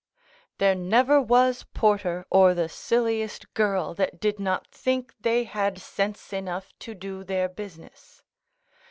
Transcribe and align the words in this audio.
There 0.57 0.73
never 0.73 1.21
was 1.21 1.63
porter 1.75 2.25
or 2.31 2.55
the 2.55 2.67
silliest 2.67 3.53
girl, 3.53 3.93
that 3.93 4.19
did 4.19 4.39
not 4.39 4.65
think 4.71 5.13
they 5.19 5.43
had 5.43 5.77
sense 5.77 6.33
enough 6.33 6.69
to 6.79 6.95
do 6.95 7.23
their 7.23 7.47
business. 7.47 8.23